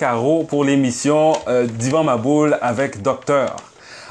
[0.00, 3.56] Caro pour l'émission euh, Divan Maboule avec Docteur.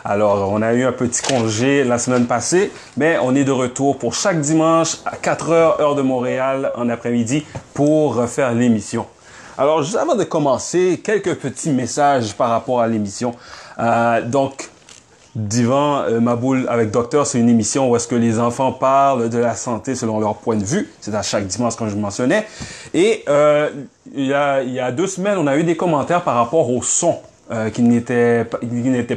[0.05, 3.97] Alors, on a eu un petit congé la semaine passée, mais on est de retour
[3.97, 9.07] pour chaque dimanche à 4 heures, heure de Montréal, en après-midi, pour faire l'émission.
[9.57, 13.34] Alors, juste avant de commencer, quelques petits messages par rapport à l'émission.
[13.80, 14.70] Euh, donc,
[15.48, 19.38] Divan euh, Maboule avec Docteur, c'est une émission où est-ce que les enfants parlent de
[19.38, 20.89] la santé selon leur point de vue.
[21.02, 22.46] C'est à chaque dimanche, comme je mentionnais.
[22.94, 23.70] Et euh,
[24.14, 26.70] il, y a, il y a deux semaines, on a eu des commentaires par rapport
[26.70, 27.18] au son.
[27.52, 28.60] Euh, qui n'était pas-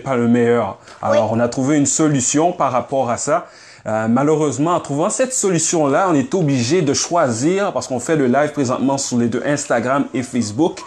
[0.03, 0.79] pas le meilleur.
[1.03, 3.47] Alors, on a trouvé une solution par rapport à ça.
[3.85, 8.29] Euh, malheureusement, en trouvant cette solution-là, on est obligé de choisir, parce qu'on fait le
[8.29, 10.79] live présentement sur les deux Instagram et Facebook.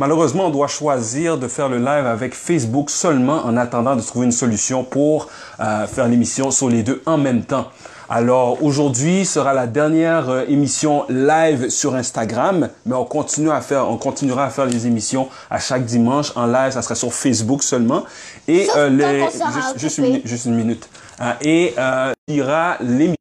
[0.00, 4.26] Malheureusement, on doit choisir de faire le live avec Facebook seulement en attendant de trouver
[4.26, 5.28] une solution pour
[5.60, 7.66] euh, faire l'émission sur les deux en même temps.
[8.10, 13.88] Alors aujourd'hui sera la dernière euh, émission live sur Instagram, mais on continue à faire,
[13.88, 16.72] on continuera à faire les émissions à chaque dimanche en live.
[16.72, 18.02] Ça sera sur Facebook seulement.
[18.48, 19.20] Et euh, les,
[19.54, 20.88] juste, juste une, minute- juste une minute.
[21.22, 23.16] Euh, et euh, il y aura l'émission.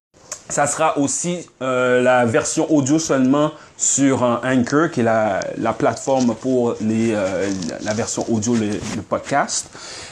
[0.51, 5.71] Ça sera aussi euh, la version audio seulement sur un Anchor, qui est la, la
[5.71, 7.49] plateforme pour les, euh,
[7.85, 9.67] la- version audio, le, le podcast.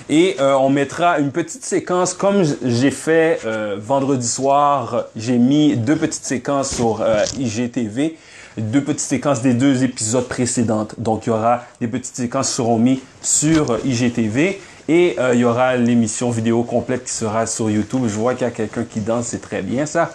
[0.07, 5.75] Et euh, on mettra une petite séquence, comme j'ai fait euh, vendredi soir, j'ai mis
[5.75, 8.17] deux petites séquences sur euh, IGTV,
[8.57, 10.95] deux petites séquences des deux épisodes précédentes.
[10.97, 14.61] Donc il y aura des petites séquences qui seront mises sur euh, IGTV.
[14.91, 18.05] Et euh, il y aura l'émission vidéo complète qui sera sur YouTube.
[18.07, 20.11] Je vois qu'il y a quelqu'un qui danse, c'est très bien ça.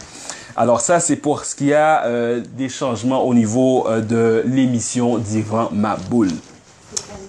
[0.57, 5.19] Alors ça, c'est pour ce qui a euh, des changements au niveau euh, de l'émission
[5.19, 6.31] d'Ivan Ma Boule.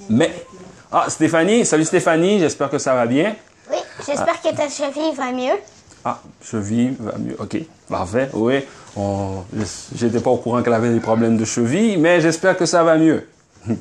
[0.09, 0.45] Mais...
[0.91, 3.35] Ah, Stéphanie, salut Stéphanie, j'espère que ça va bien.
[3.69, 5.59] Oui, j'espère que ta cheville va mieux.
[6.05, 7.35] Ah, cheville va mieux.
[7.39, 7.57] OK,
[7.89, 8.29] parfait.
[8.33, 8.63] Oui,
[8.95, 9.43] on...
[9.95, 12.97] j'étais pas au courant qu'elle avait des problèmes de cheville, mais j'espère que ça va
[12.97, 13.27] mieux.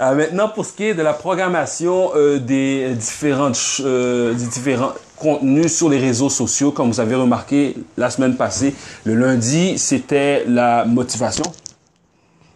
[0.00, 4.94] Euh, maintenant, pour ce qui est de la programmation euh, des différentes euh, des différents
[5.22, 8.74] contenus sur les réseaux sociaux, comme vous avez remarqué la semaine passée,
[9.04, 11.44] le lundi, c'était la motivation.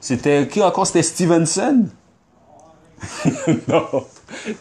[0.00, 1.86] C'était qui encore C'était Stevenson?
[3.68, 4.04] Non,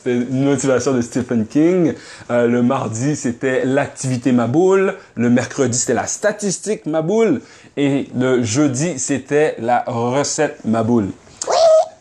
[0.04, 1.94] c'est une motivation de Stephen King.
[2.30, 4.96] Euh, le mardi, c'était l'activité Maboule.
[5.16, 7.42] Le mercredi, c'était la statistique Maboule.
[7.78, 11.08] Et le jeudi, c'était la recette Maboule.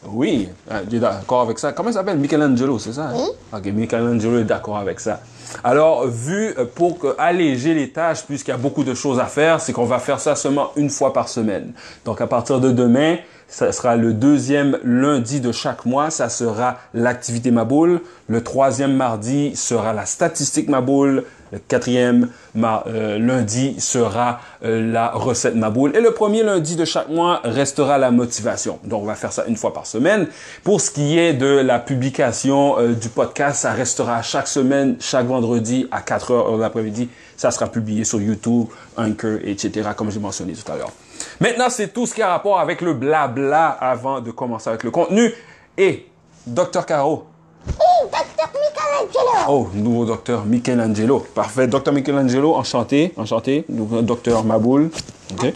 [0.09, 1.72] Oui, euh, tu es d'accord avec ça.
[1.72, 2.19] Comment il s'appelle?
[2.19, 3.10] Michelangelo, c'est ça?
[3.15, 3.28] hein?
[3.56, 5.20] Ok, Michelangelo est d'accord avec ça.
[5.62, 9.60] Alors, vu euh, pour alléger les tâches, puisqu'il y a beaucoup de choses à faire,
[9.60, 11.72] c'est qu'on va faire ça seulement une fois par semaine.
[12.04, 13.16] Donc, à partir de demain,
[13.47, 18.00] ça sera le deuxième lundi de chaque mois, ça sera l'activité Maboule.
[18.28, 21.25] Le troisième mardi sera la statistique Maboule.
[21.54, 25.94] Le quatrième mar- euh, lundi sera euh, la recette Maboule.
[25.94, 28.81] Et le premier lundi de chaque mois restera la motivation.
[28.82, 30.26] Donc, on va faire ça une fois par semaine.
[30.64, 35.26] Pour ce qui est de la publication euh, du podcast, ça restera chaque semaine, chaque
[35.26, 37.09] vendredi à 4 heures de l'après-midi.
[37.37, 38.66] Ça sera publié sur YouTube,
[38.97, 40.91] Anchor, etc., comme j'ai mentionné tout à l'heure.
[41.38, 44.91] Maintenant, c'est tout ce qui a rapport avec le blabla avant de commencer avec le
[44.91, 45.32] contenu.
[45.78, 46.06] Et,
[46.48, 46.84] Dr.
[46.84, 47.26] Caro,
[47.66, 49.44] Oui, docteur Michelangelo.
[49.48, 51.25] Oh, nouveau docteur Michelangelo.
[51.34, 51.66] Parfait.
[51.66, 53.12] Docteur Michelangelo, enchanté.
[53.16, 53.64] Enchanté.
[53.69, 54.91] Docteur Maboul.
[55.32, 55.52] OK.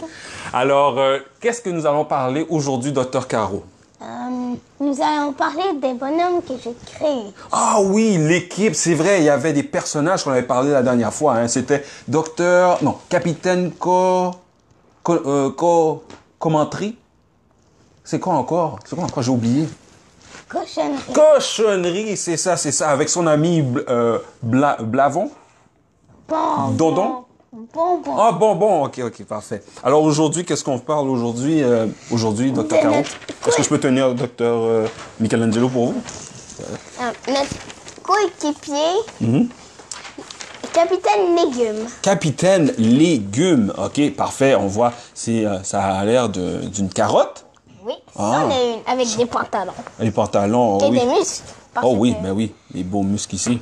[0.53, 3.63] Alors, euh, qu'est-ce que nous allons parler aujourd'hui, docteur Caro?
[4.01, 4.05] Euh,
[4.79, 7.25] nous allons parler des bonhommes que j'ai créés.
[7.51, 11.13] Ah oui, l'équipe, c'est vrai, il y avait des personnages qu'on avait parlé la dernière
[11.13, 11.33] fois.
[11.35, 11.47] hein.
[11.47, 14.31] C'était docteur, non, capitaine Co...
[15.03, 15.13] Co...
[15.13, 16.03] euh, Co...
[16.39, 16.97] Commentry?
[18.05, 18.79] C'est quoi encore?
[18.85, 19.21] C'est quoi encore?
[19.21, 19.67] J'ai oublié.
[20.49, 21.13] Cochonnerie.
[21.13, 22.89] Cochonnerie, c'est ça, c'est ça.
[22.89, 25.29] Avec son ami euh, Bla- Blavon.
[26.27, 26.69] Bon.
[26.71, 27.25] Dondon?
[27.73, 28.15] Bonbon.
[28.17, 29.63] Ah bon, bon, ok, ok, parfait.
[29.83, 32.95] Alors aujourd'hui, qu'est-ce qu'on parle aujourd'hui, euh, aujourd'hui, docteur Caro?
[32.95, 33.09] notre-
[33.47, 34.87] Est-ce que je peux tenir docteur euh,
[35.19, 36.01] Michelangelo pour vous?
[37.01, 37.55] Euh, notre
[38.03, 38.75] coéquipier,
[39.21, 39.49] Mhm.
[40.73, 41.87] Capitaine Légumes.
[42.03, 43.73] Capitaine légumes.
[43.77, 44.53] Ok, parfait.
[44.55, 47.45] On voit, ça a l'air d'une carotte.
[47.85, 48.47] Oui, Ah.
[48.51, 49.73] est une avec des pantalons.
[49.99, 50.99] Les pantalons, oh Et oui.
[50.99, 51.43] des muscles.
[51.81, 53.59] Oh oui, que- ben oui, les beaux muscles ici.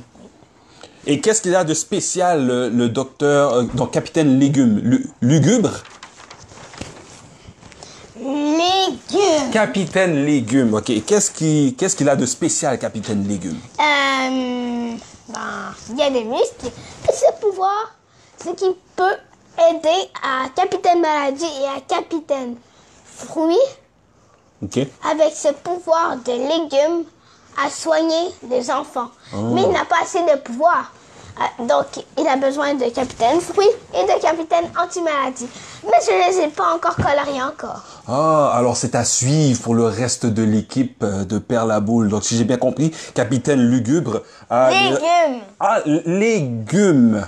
[1.06, 5.70] Et qu'est-ce qu'il a de spécial, le, le docteur, euh, donc capitaine légumes, Lu- lugubre?
[8.20, 9.50] Légumes.
[9.52, 10.90] Capitaine légumes, ok.
[11.06, 13.58] Qu'est-ce qui, qu'est-ce qu'il a de spécial, capitaine légumes?
[13.78, 14.94] Euh,
[15.28, 16.66] ben, il y a des muscles.
[17.08, 17.94] Et ce pouvoir,
[18.36, 19.16] c'est qu'il peut
[19.70, 22.56] aider à Capitaine Maladie et à Capitaine
[23.04, 23.56] Fruit
[24.62, 27.04] Avec ce pouvoir de légumes
[27.64, 29.10] à soigner les enfants.
[29.32, 30.92] Mais il n'a pas assez de pouvoir.
[31.40, 35.46] Ah, Donc, il a besoin de capitaine fruit et de capitaine anti-maladie.
[35.84, 37.82] Mais je ne les ai pas encore coloriés encore.
[38.08, 42.08] Ah, alors c'est à suivre pour le reste de l'équipe euh, de Père la Boule.
[42.08, 44.70] Donc, si j'ai bien compris, Capitaine Lugubre a...
[44.70, 45.42] Légumes.
[45.60, 47.24] Ah, légumes.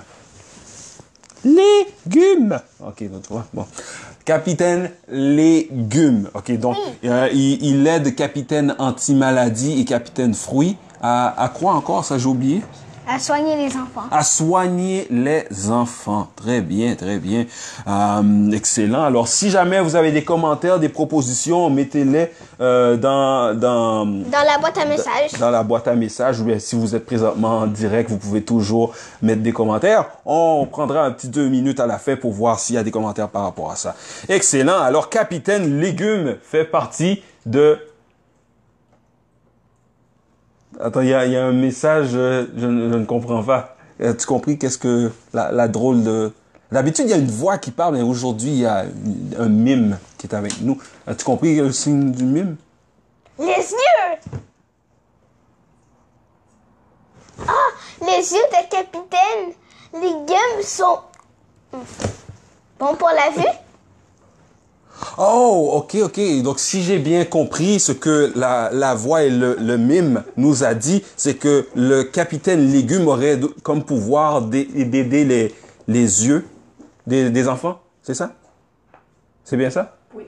[1.45, 2.61] Légumes.
[2.85, 3.67] Ok, donc tu vois, bon.
[4.31, 6.29] Capitaine Légumes.
[6.35, 12.05] Ok, donc euh, il, il aide Capitaine Anti-Maladie et Capitaine Fruit à, à quoi encore,
[12.05, 12.63] ça j'ai oublié?
[13.13, 14.05] À soigner les enfants.
[14.13, 16.29] à soigner les enfants.
[16.37, 17.45] Très bien, très bien.
[17.89, 19.03] Euh, excellent.
[19.03, 22.31] Alors, si jamais vous avez des commentaires, des propositions, mettez-les
[22.61, 25.33] euh, dans, dans, Dans la boîte à messages.
[25.41, 26.41] dans la boîte à messages.
[26.41, 30.05] Ou bien si vous êtes présentement en direct, vous pouvez toujours mettre des commentaires.
[30.25, 32.93] On prendra un petit deux minutes à la fin pour voir s'il y a des
[32.93, 33.97] commentaires par rapport à ça.
[34.29, 34.81] Excellent.
[34.81, 37.77] Alors, Capitaine Légumes fait partie de
[40.83, 43.77] Attends, il y a, un message, euh, je, ne- comprends pas.
[44.01, 46.33] Euh, tu compris qu'est-ce que la, drôle de...
[46.73, 48.87] D'habitude, il y a une voix qui parle, mais aujourd'hui, il y a
[49.39, 50.81] un mime qui est avec nous.
[51.07, 52.57] As-tu compris le signe du mime?
[53.39, 54.35] Les yeux.
[57.47, 57.53] Ah,
[58.03, 59.55] les yeux de capitaine
[59.93, 61.01] légumes sont
[62.79, 63.49] bons pour la vue?
[65.19, 66.43] Oh, ok, ok.
[66.43, 70.65] Donc, si j'ai bien compris, ce que la, la voix et le, le mime nous
[70.65, 75.55] a dit, c'est que le capitaine Légume aurait comme pouvoir d'ai- d'aider les,
[75.89, 76.45] les yeux
[77.07, 77.81] des, des enfants.
[78.03, 78.33] C'est ça?
[79.45, 79.97] C'est bien ça?
[80.15, 80.25] Oui.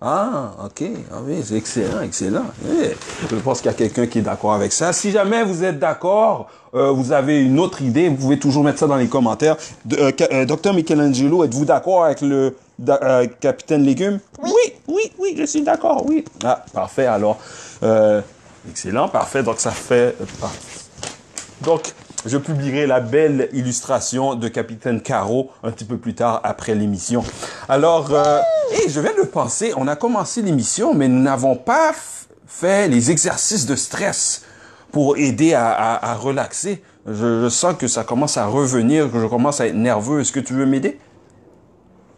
[0.00, 0.82] Ah, ok.
[1.12, 2.46] Ah oui, c'est excellent, excellent.
[3.30, 4.92] Je pense qu'il y a quelqu'un qui est d'accord avec ça.
[4.92, 8.80] Si jamais vous êtes d'accord, euh, vous avez une autre idée, vous pouvez toujours mettre
[8.80, 9.56] ça dans les commentaires.
[9.84, 12.56] De- euh, euh, Docteur Michelangelo, êtes-vous d'accord avec le
[12.88, 14.18] euh, capitaine Légume?
[14.42, 14.50] Oui.
[14.88, 16.24] oui, oui, je suis d'accord, oui.
[16.44, 17.06] Ah, parfait.
[17.06, 17.38] Alors,
[17.82, 18.20] euh,
[18.70, 19.42] excellent, parfait.
[19.42, 20.46] Donc, ça fait euh.
[21.62, 21.92] Donc,
[22.26, 27.24] je publierai la belle illustration de Capitaine Caro un petit peu plus tard après l'émission.
[27.68, 28.40] Alors, euh,
[28.84, 31.92] et je viens de penser, on a commencé l'émission, mais nous n'avons pas
[32.46, 34.42] fait les exercices de stress
[34.92, 36.82] pour aider à, à- à relaxer.
[37.06, 40.20] Je, je sens que ça commence à revenir, que je commence à être nerveux.
[40.20, 40.98] Est-ce que tu veux m'aider?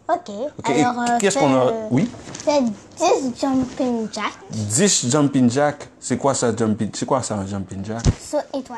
[0.07, 0.29] Ok.
[0.59, 0.83] Ok, et
[1.19, 1.71] qu'est-ce qu'on a?
[1.89, 2.09] Oui?
[2.45, 4.33] Fais 10 jumping jack.
[4.51, 5.89] 10 jumping jack.
[5.99, 6.89] C'est quoi ça, jumping?
[6.93, 8.03] C'est quoi ça, un jumping jack?
[8.21, 8.77] Saut étoile.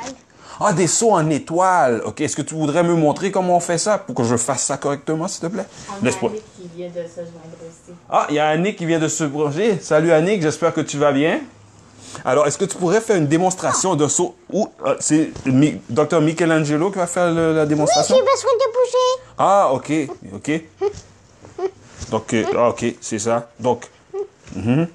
[0.59, 2.01] Ah, des sauts en étoile.
[2.05, 4.63] OK, est-ce que tu voudrais me montrer comment on fait ça pour que je fasse
[4.63, 5.65] ça correctement, s'il te plaît?
[6.01, 6.31] On Laisse-moi.
[6.31, 7.95] a Annick qui vient de se joindre aussi.
[8.09, 9.79] Ah, il y a Annick qui vient de se brancher.
[9.81, 11.41] Salut Annick, j'espère que tu vas bien.
[12.25, 16.21] Alors, est-ce que tu pourrais faire une démonstration de saut où euh, c'est Mi- Dr
[16.21, 18.15] Michelangelo qui va faire le- la démonstration?
[18.15, 19.23] J'ai besoin de bouger.
[19.37, 19.91] Ah, OK,
[20.33, 20.61] OK.
[22.09, 23.49] Donc, euh, ah, OK, c'est ça.
[23.59, 23.89] Donc,
[24.53, 24.87] 4,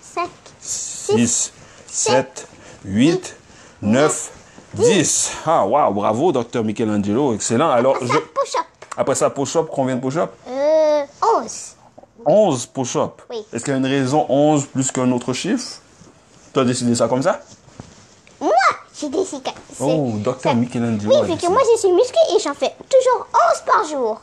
[0.00, 0.28] 5,
[0.60, 1.52] 6,
[1.86, 2.48] 7,
[2.84, 3.36] 8,
[3.82, 4.32] 9,
[4.74, 5.32] 10.
[5.46, 7.70] Ah, wow, bravo, Dr Michelangelo, excellent.
[7.70, 8.06] Alors, je...
[8.06, 8.66] push-up.
[8.96, 10.30] Après ça, push-up, combien de push-up?
[10.48, 11.02] Euh,
[11.42, 11.74] 11.
[12.26, 13.22] 11 push-up.
[13.30, 13.44] Oui.
[13.52, 15.80] Est-ce qu'il y a une raison 11 plus qu'un autre chiffre?
[16.52, 17.40] Tu as décidé ça comme ça?
[18.40, 18.52] Moi,
[18.98, 19.80] j'ai des cicatrices.
[19.80, 21.12] Oh, Dr Michelangelo.
[21.12, 21.52] Oui, vu que décidé.
[21.52, 24.20] moi, je suis musclée et j'en fais toujours 11 par jour.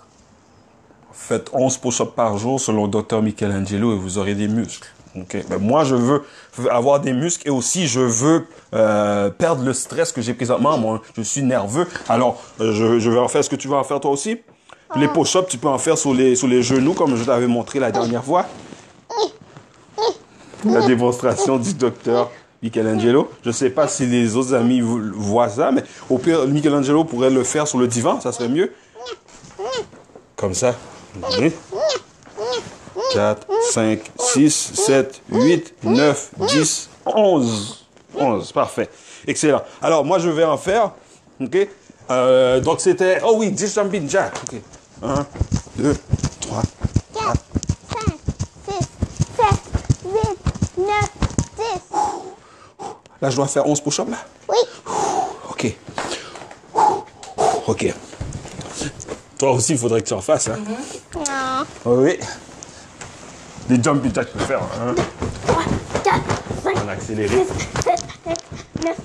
[1.13, 4.87] Faites 11 push-ups par jour selon Dr Michelangelo et vous aurez des muscles.
[5.15, 5.37] Ok.
[5.49, 6.23] Ben, moi, je veux
[6.69, 10.77] avoir des muscles et aussi je veux euh, perdre le stress que j'ai présentement.
[10.77, 11.85] Moi, je suis nerveux.
[12.07, 13.41] Alors, euh, je, je vais en faire.
[13.41, 14.37] Est-ce que tu vas en faire toi aussi?
[14.95, 17.79] Les push-ups, tu peux en faire sur les, sur les genoux comme je t'avais montré
[17.79, 18.45] la dernière fois.
[20.65, 22.29] La démonstration du docteur
[22.61, 23.29] Michelangelo.
[23.43, 27.03] Je ne sais pas si les autres amis vo- voient ça, mais au pire, Michelangelo
[27.03, 28.71] pourrait le faire sur le divan, ça serait mieux.
[30.35, 30.75] Comme ça.
[31.39, 31.53] Oui.
[33.13, 37.85] 4, 5, 6, 7, 8, 9, 10, 11.
[38.15, 38.89] 11, parfait.
[39.27, 39.61] Excellent.
[39.81, 40.91] Alors, moi, je vais en faire.
[41.41, 41.67] OK?
[42.09, 43.21] Euh, donc, c'était...
[43.23, 44.33] Oh oui, 10 jumping jack.
[44.43, 44.61] OK.
[45.03, 45.25] 1,
[45.77, 45.95] 2,
[46.41, 46.61] 3.
[47.13, 47.33] 4,
[47.89, 48.19] 5,
[48.69, 49.45] 6, 7,
[50.05, 50.15] 8,
[50.77, 50.87] 9,
[51.57, 51.63] 10.
[53.21, 54.17] Là, je dois faire 11 push-ups, là?
[54.49, 54.57] Oui.
[55.49, 55.75] OK.
[57.67, 57.93] OK.
[59.37, 60.59] Toi aussi, il faudrait que tu en fasses, hein?
[60.67, 60.75] Non.
[61.85, 62.19] Oui.
[63.67, 64.61] Des jumping jacks, tu peux faire.
[64.61, 64.93] Hein?
[65.47, 65.63] 3,
[66.03, 66.15] 4,
[66.63, 67.27] 5, On a accéléré.
[67.29, 67.45] 6,
[67.83, 68.95] 7, 8, 9,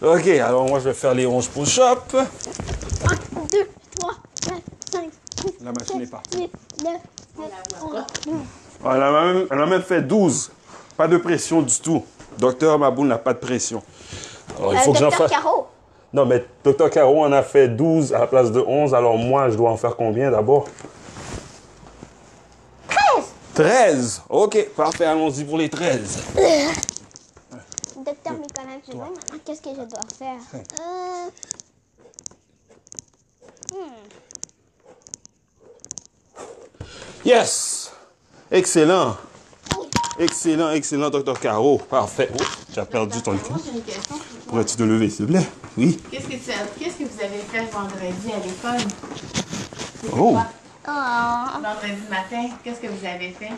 [0.00, 0.06] 10.
[0.08, 2.14] OK, alors moi, je vais faire les 11 push-ups.
[2.14, 3.58] 1, 2,
[3.98, 4.12] 3,
[4.46, 4.54] 4,
[4.92, 6.38] 5, 6, La machine est partie.
[6.38, 6.50] 8,
[6.84, 6.92] 9,
[7.36, 7.42] 10,
[7.82, 7.92] 11,
[8.26, 8.34] 12.
[8.84, 10.50] Elle a, même, elle a même fait 12.
[10.96, 12.04] Pas de pression du tout.
[12.38, 13.82] Docteur Maboul n'a pas de pression.
[14.58, 15.30] Alors, il faut que j'en Euh, fasse.
[15.30, 15.66] Caro.
[16.12, 18.94] Non, mais Docteur Caro en a fait 12 à la place de 11.
[18.94, 20.66] Alors, moi, je dois en faire combien d'abord?
[23.54, 23.54] 13.
[23.54, 24.22] 13.
[24.28, 25.04] OK, parfait.
[25.04, 26.22] Allons-y pour les 13.
[28.04, 28.82] Docteur Michelangelo.
[28.88, 30.38] je sais maintenant qu'est-ce que je dois faire?
[30.80, 31.28] Euh,
[37.24, 37.92] Yes!
[38.50, 39.16] Excellent.
[40.18, 41.78] Excellent, excellent, docteur Caro.
[41.78, 42.28] Parfait.
[42.38, 42.42] Oh,
[42.72, 43.56] tu as perdu ton toi.
[44.46, 45.46] Pourrais-tu te lever, s'il te plaît?
[45.78, 45.98] Oui.
[46.10, 48.88] Qu'est-ce que, tu as- qu'est-ce que vous avez fait vendredi à l'école?
[50.02, 50.36] C'était Oh.
[50.88, 53.52] Oh, Vendredi matin, qu'est-ce que vous avez fait?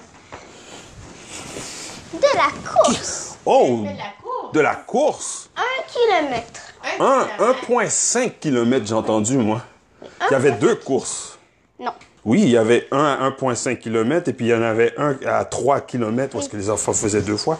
[2.14, 3.38] de la course.
[3.44, 3.82] Oh!
[3.82, 4.52] De la course.
[4.52, 5.50] De la course?
[5.56, 6.60] Un kilomètre.
[7.00, 7.90] Un, kilomètre.
[7.90, 9.62] 1,5 km, j'ai entendu, moi.
[10.02, 11.38] Il y avait deux courses.
[11.78, 11.92] Non.
[12.24, 15.16] Oui, il y avait un à 1,5 km et puis il y en avait un
[15.26, 17.58] à 3 km parce que les enfants faisaient deux fois.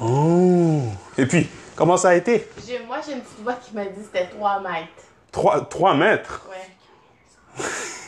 [0.00, 0.80] Oh!
[1.16, 2.48] Et puis, comment ça a été?
[2.86, 4.86] Moi, j'ai une petite voix qui m'a dit que c'était 3 mètres.
[5.30, 6.42] 3, 3 mètres?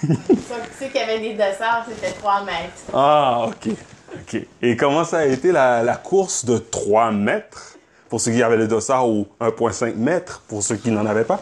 [0.09, 0.17] Ouais.
[0.29, 2.83] Sauf que ceux qui avaient des dossards, c'était 3 mètres.
[2.93, 3.73] Ah, OK.
[4.15, 4.41] OK.
[4.63, 7.71] Et comment ça a été la, la course de 3 mètres?
[8.11, 11.41] Pour ceux qui avaient le dossard ou 1,5 mètres pour ceux qui n'en avaient pas?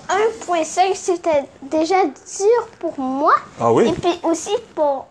[0.48, 3.34] 1.5, c'était déjà dur pour moi.
[3.60, 3.88] Ah oui?
[3.88, 5.06] Et puis aussi pour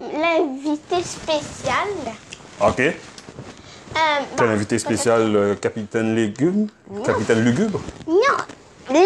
[0.00, 1.86] l'invité spécial.
[2.60, 2.80] OK.
[2.80, 2.90] Euh,
[4.36, 6.66] Quel bon, invité spécial, le capitaine Légume?
[7.04, 7.80] Capitaine Lugubre?
[8.08, 8.16] Non,
[8.90, 9.00] gars!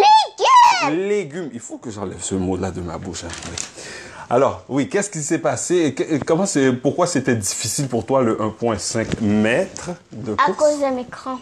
[0.90, 1.50] Légumes.
[1.52, 3.24] Il faut que j'enlève ce mot-là de ma bouche.
[3.24, 3.28] hein.
[3.50, 3.56] Oui.
[4.30, 5.94] Alors, oui, qu'est-ce qui s'est passé?
[5.98, 10.58] et Comment c'est, pourquoi c'était difficile pour toi le 1,5 mètres de À course?
[10.58, 11.40] cause de mes crampes.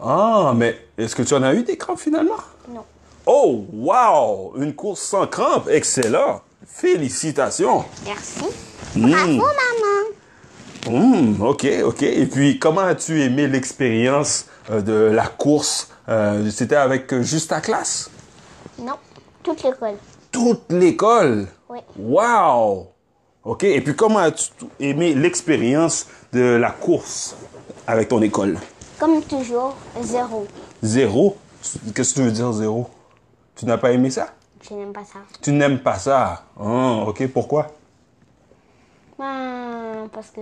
[0.00, 2.36] Ah, mais est-ce que tu en as eu des crampes finalement?
[2.68, 2.82] Non.
[3.24, 4.54] Oh, wow!
[4.56, 5.68] Une course sans crampes.
[5.70, 6.40] Excellent.
[6.66, 7.84] Félicitations.
[8.04, 8.42] Merci.
[8.96, 9.10] Hmm.
[9.10, 9.46] Bravo,
[10.88, 10.98] maman.
[11.36, 12.02] Hmm, OK, OK.
[12.02, 15.88] Et puis, comment as-tu aimé l'expérience euh, de la course?
[16.08, 18.10] Euh, C'était avec euh, juste ta classe?
[18.78, 18.94] Non,
[19.42, 19.96] toute l'école.
[20.30, 21.48] Toute l'école?
[21.68, 21.80] Oui.
[21.98, 22.88] Wow!
[23.44, 23.64] OK.
[23.64, 24.50] Et puis, comment as-tu
[24.80, 27.36] aimé l'expérience de la course
[27.86, 28.58] avec ton école?
[28.98, 30.46] Comme toujours, zéro.
[30.82, 31.36] Zéro?
[31.94, 32.88] Qu'est-ce que tu veux dire zéro?
[33.56, 34.28] Tu n'as pas aimé ça?
[34.62, 35.18] Je n'aime pas ça.
[35.40, 36.44] Tu n'aimes pas ça?
[36.58, 37.26] Ah, OK.
[37.28, 37.66] Pourquoi?
[39.18, 40.40] Ben, parce que...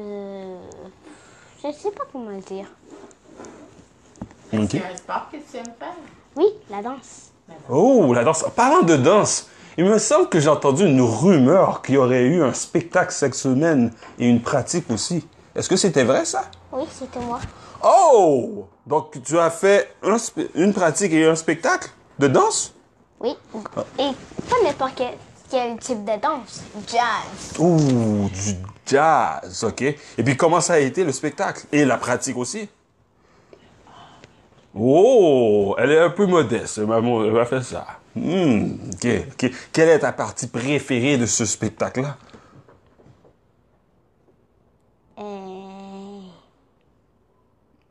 [1.63, 2.67] Je ne sais pas comment le dire.
[4.53, 5.95] Est-ce qu'il y a un sport que tu aimes faire?
[6.37, 7.31] Oui, la danse.
[7.69, 8.45] Oh, la danse.
[8.57, 12.43] Parlant de danse, il me semble que j'ai entendu une rumeur qu'il y aurait eu
[12.43, 15.27] un spectacle cette semaine et une pratique aussi.
[15.55, 16.45] Est-ce que c'était vrai ça?
[16.73, 17.41] Oui, c'était moi.
[17.83, 18.67] Oh!
[18.87, 20.17] Donc tu as fait un
[20.55, 22.75] une pratique et un spectacle de danse?
[23.21, 23.37] Oui.
[23.99, 24.11] Et
[24.49, 25.15] pas n'importe quel,
[25.51, 26.63] quel type de danse.
[26.87, 27.59] Jazz.
[27.59, 29.83] Ouh, du jazz, ok.
[29.83, 31.67] Et puis comment ça a été le spectacle?
[31.73, 32.69] Et la pratique aussi?
[34.75, 37.87] Oh, elle est un peu modeste, maman, elle va faire ça.
[38.15, 39.51] Hmm, ok, ok.
[39.73, 42.17] Quelle est ta partie préférée de ce spectacle-là?
[45.19, 46.21] Euh...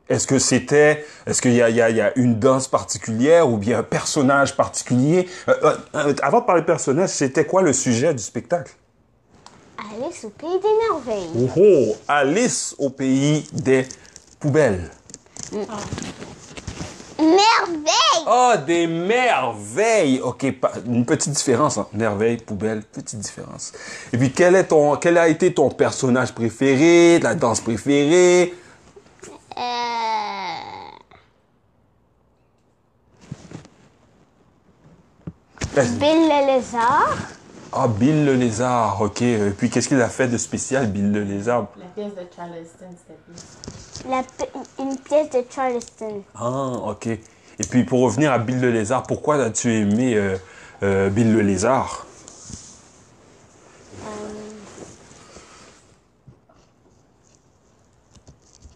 [0.08, 3.82] Est-ce que c'était, est-ce qu'il y a, y, y une danse particulière ou bien un
[3.82, 5.28] personnage particulier?
[5.48, 8.72] Euh, euh, euh, avant de parler de personnage, c'était quoi le sujet du spectacle?
[9.78, 11.50] Alice au pays des merveilles.
[11.56, 13.86] Oh, oh, Alice au pays des
[14.38, 14.90] poubelles.
[17.20, 18.24] Merveille!
[18.26, 20.20] Ah, des merveilles!
[20.20, 20.46] OK,
[20.86, 23.72] une petite différence entre merveille, poubelle, petite différence.
[24.12, 28.54] Et puis, quel, est ton, quel a été ton personnage préféré, la danse préférée?
[29.56, 29.60] Euh...
[35.76, 37.39] Bill le lézard.
[37.72, 39.22] Ah, Bill le lézard, OK.
[39.22, 41.68] Et puis, qu'est-ce qu'il a fait de spécial, Bill le lézard?
[41.76, 44.10] La pièce de Charleston, c'était.
[44.10, 44.22] La
[44.82, 46.22] une pièce de Charleston.
[46.34, 47.06] Ah, OK.
[47.06, 47.18] Et
[47.68, 50.36] puis, pour revenir à Bill le lézard, pourquoi as-tu aimé euh,
[50.82, 52.06] euh, Bill le lézard?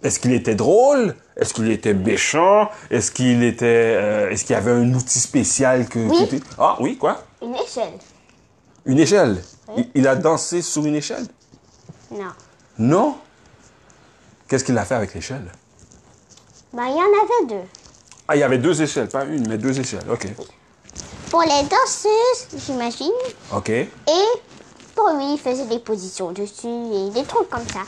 [0.05, 1.17] Est-ce qu'il était drôle?
[1.37, 2.69] Est-ce qu'il était méchant?
[2.91, 6.43] Est-ce qu'il était, euh, est-ce qu'il y avait un outil spécial que, Oui.
[6.59, 7.25] Ah oui, quoi?
[7.43, 7.95] Une échelle.
[8.87, 9.43] Une échelle.
[9.77, 11.27] Il, il a dansé sur une échelle?
[12.11, 12.33] Non.
[12.79, 13.17] Non?
[14.49, 15.51] Qu'est-ce qu'il a fait avec l'échelle?
[16.73, 17.69] Ben, il y en avait deux.
[18.29, 20.05] Ah, il y avait deux échelles, pas une, mais deux échelles.
[20.11, 20.29] OK.
[21.31, 23.11] Pour les danseuses, j'imagine.
[23.55, 23.69] OK.
[23.71, 23.89] Et
[24.95, 27.81] pour lui, il faisait des positions dessus et des trucs comme ça.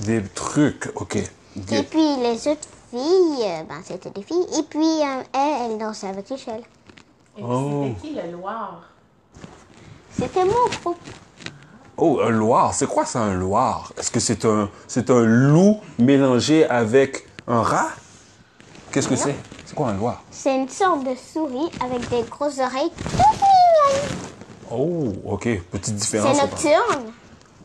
[0.00, 1.16] Des trucs, OK.
[1.16, 4.46] Et puis les autres filles, ben, c'était des filles.
[4.58, 6.62] Et puis euh, elle, elle dansait avec l'échelle.
[7.36, 7.86] Et Oh.
[7.96, 8.22] c'était qui le?
[10.20, 10.98] C'était mon groupe.
[11.96, 12.74] Oh, un loir.
[12.74, 13.92] C'est quoi ça, un loir?
[13.98, 17.88] Est-ce que c'est un, c'est un loup mélangé avec un rat?
[18.92, 19.34] Qu'est-ce que c'est?
[19.64, 20.22] C'est quoi un loir?
[20.30, 24.10] C'est une sorte de souris avec des grosses oreilles mignonnes.
[24.70, 25.44] Oh, OK.
[25.70, 26.40] Petite C'est différence.
[26.40, 27.12] nocturne.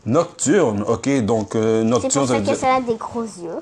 [0.06, 1.08] Nocturne, OK.
[1.24, 2.56] Donc, euh, C'est nocturne, pour ça ça veut que dire...
[2.56, 3.60] ça a des gros yeux.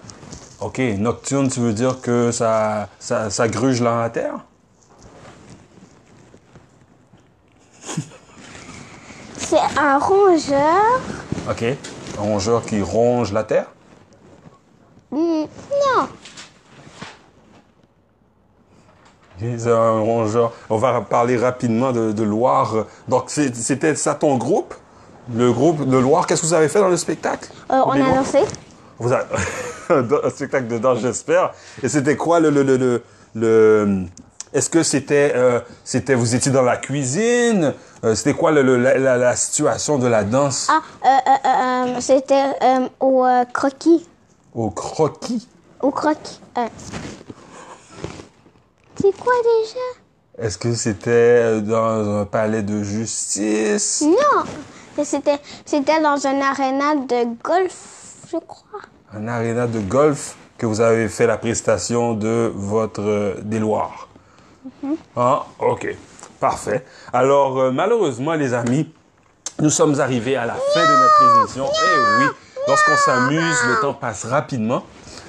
[0.61, 4.35] Ok, nocturne, tu veux dire que ça, ça, ça gruge dans la terre?
[9.77, 11.01] Un rongeur.
[11.51, 11.63] Ok.
[12.19, 13.67] Un rongeur qui ronge la terre?
[15.13, 16.09] Non.
[19.41, 20.53] C'est un rongeur.
[20.71, 22.87] On va parler rapidement de, de Loire.
[23.09, 24.75] Donc, c'était ça ton groupe?
[25.35, 27.51] Le groupe de Loire, qu'est-ce que vous avez fait dans le spectacle?
[27.71, 28.41] Euh, on a lancé.
[28.99, 29.25] Vous avez
[29.91, 31.53] un spectacle de danse, j'espère.
[31.83, 32.51] Et c'était quoi le...
[32.51, 33.03] le, le, le,
[33.35, 34.03] le-
[34.55, 35.33] Est-ce que c'était...
[35.35, 37.75] euh, c'était vous étiez dans la cuisine?
[38.05, 40.71] Euh, c'était quoi le, le- la, situation de la danse?
[40.71, 40.81] Ah,
[41.87, 42.45] euh, c'était
[43.01, 44.07] au croquis.
[44.55, 45.49] au croquis?
[45.81, 46.41] Au croquis.
[49.01, 50.47] C'est quoi déjà?
[50.47, 54.03] Est-ce que c'était dans un palais de justice?
[54.07, 54.45] Non.
[55.05, 57.75] C'était, c'était dans un aréna de golf,
[58.31, 58.81] je crois.
[59.13, 63.35] Un aréna de golf que vous avez fait la prestation de votre euh,
[64.83, 64.97] Loirs.
[65.17, 65.95] Ah, ok.
[66.41, 66.85] Parfait.
[67.13, 68.89] Alors, euh, malheureusement, les amis,
[69.61, 71.67] nous sommes arrivés à la fin de notre émission.
[71.73, 72.29] Eh oui,
[72.69, 74.83] lorsqu'on s'amuse, le temps passe rapidement.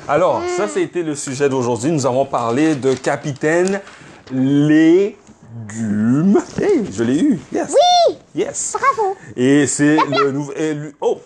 [0.08, 1.92] Alors, ça, c'était le sujet d'aujourd'hui.
[1.92, 3.82] Nous avons parlé de Capitaine
[4.32, 5.16] Légumes.
[6.62, 7.40] Hey, je l'ai eu.
[7.54, 7.76] Yes.
[8.10, 8.16] Oui.
[8.36, 8.74] Yes.
[8.74, 9.16] Bravo.
[9.36, 11.20] Et c'est le lui- Oh!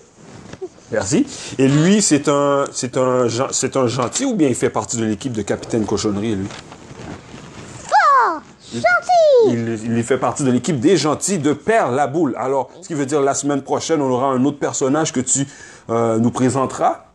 [0.91, 1.25] Merci.
[1.57, 5.05] Et lui, c'est un, c'est un, c'est un gentil ou bien il fait partie de
[5.05, 6.47] l'équipe de Capitaine Cochonnerie, lui?
[9.47, 12.35] Il, il fait partie de l'équipe des gentils de Père la Boule.
[12.37, 15.47] Alors, ce qui veut dire la semaine prochaine, on aura un autre personnage que tu
[15.89, 17.05] euh, nous présenteras.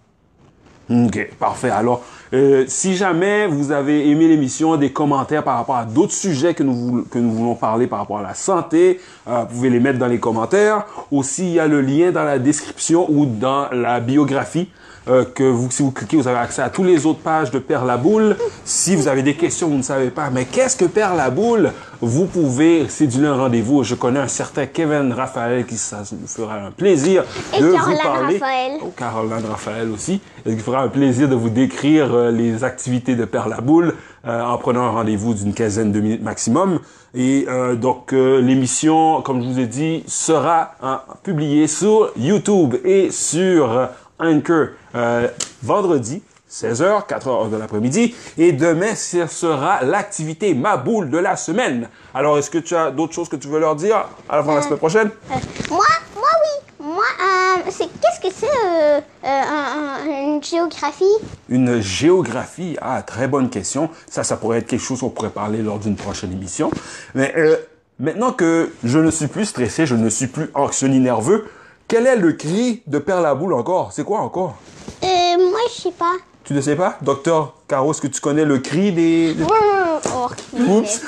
[0.91, 1.71] Ok, parfait.
[1.71, 2.03] Alors,
[2.35, 6.63] euh, si jamais vous avez aimé l'émission, des commentaires par rapport à d'autres sujets que
[6.63, 9.81] nous, voul- que nous voulons parler par rapport à la santé, euh, vous pouvez les
[9.81, 10.85] mettre dans les commentaires.
[11.11, 14.69] Aussi, il y a le lien dans la description ou dans la biographie.
[15.09, 17.59] Euh, que vous, si vous cliquez, vous avez accès à toutes les autres pages de
[17.59, 18.37] Père la Boule.
[18.65, 21.73] Si vous avez des questions, vous ne savez pas, mais qu'est-ce que Père la Boule?
[22.01, 23.83] Vous pouvez céduler un rendez-vous.
[23.83, 27.25] Je connais un certain Kevin Raphaël qui ça nous fera un plaisir
[27.57, 28.39] Et de vous Caroline parler.
[28.39, 28.73] Raphaël.
[28.83, 30.21] Oh, Caroline Raphaël aussi.
[30.47, 33.95] Il fera un plaisir de vous décrire euh, les activités de Père la Boule
[34.27, 36.81] euh, en prenant un rendez-vous d'une quinzaine de minutes maximum.
[37.15, 42.75] Et euh, donc, euh, l'émission, comme je vous ai dit, sera hein, publiée sur YouTube
[42.85, 43.87] et sur euh,
[44.19, 45.29] Anchor euh,
[45.63, 46.23] vendredi.
[46.51, 48.15] 16h, 4h de l'après-midi.
[48.39, 51.89] Et demain, ce sera l'activité Ma Boule de la semaine.
[52.15, 54.79] Alors, est-ce que tu as d'autres choses que tu veux leur dire avant la semaine
[54.79, 55.11] prochaine?
[55.33, 55.35] Euh,
[55.71, 56.87] moi, moi oui.
[56.87, 61.05] Moi, euh, c'est qu'est-ce que c'est euh, euh, un- un- une géographie?
[61.49, 63.91] Une géographie, ah, très bonne question.
[64.09, 66.71] Ça, ça pourrait être quelque chose qu'on pourrait parler lors d'une prochaine émission.
[67.17, 67.57] Mais euh,
[67.99, 71.49] maintenant que je ne suis plus stressé, je ne suis plus anxieux ni nerveux,
[71.89, 73.93] quel est le cri de Père la Boule encore?
[73.93, 74.57] C'est quoi encore?
[75.03, 75.07] Euh,
[75.51, 76.13] moi je sais pas.
[76.45, 76.97] Tu ne sais pas?
[77.01, 79.35] Docteur Caro, est-ce que tu connais le cri des...
[79.49, 81.01] Oh, Oups!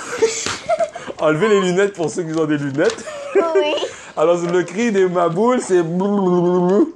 [1.19, 3.05] Enlevez les lunettes pour ceux qui ont des lunettes.
[3.55, 3.75] oui.
[4.17, 5.81] Alors, le cri des maboules, c'est...
[5.81, 6.87] Hein.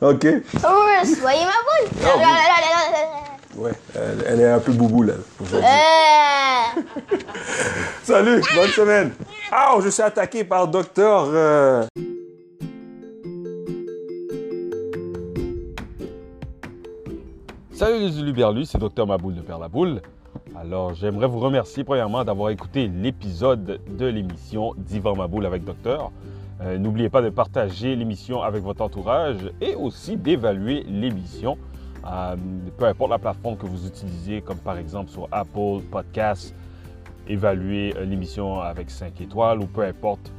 [0.00, 0.26] OK.
[0.64, 1.90] Oh, soyez ma boule.
[2.04, 5.54] Oh, Ouais, elle, elle est un peu bouboule, elle.
[5.58, 6.82] Euh,
[8.04, 9.12] Salut, bonne semaine.
[9.50, 11.24] Ah, je suis attaqué par docteur.
[11.32, 11.84] euh,
[17.76, 20.00] Salut les Uluberlus, c'est docteur Maboule de Père la Boule.
[20.56, 26.10] Alors, j'aimerais vous remercier premièrement d'avoir écouté l'épisode de l'émission d'Ivan Maboule avec docteur.
[26.62, 31.58] Euh, N'oubliez pas de partager l'émission avec votre entourage et aussi d'évaluer l'émission.
[32.10, 32.34] euh,
[32.78, 36.54] peu importe la plateforme que vous utilisez, comme par exemple sur Apple Podcasts,
[37.28, 40.32] évaluer euh, l'émission avec 5 étoiles ou peu importe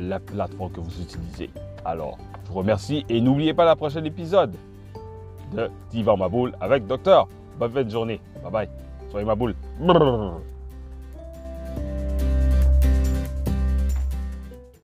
[0.00, 1.48] la plateforme que vous utilisez.
[1.84, 4.56] Alors, je vous remercie et n'oubliez pas la prochaine épisode
[5.52, 7.28] de Divan Maboule avec Docteur.
[7.58, 8.20] Bonne fin de journée.
[8.42, 8.68] Bye bye.
[9.10, 9.54] Soyez Maboule.
[9.80, 10.40] Brrr.